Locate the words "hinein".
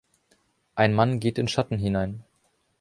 1.77-2.23